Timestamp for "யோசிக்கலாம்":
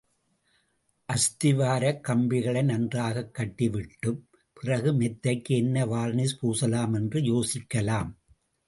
7.21-8.11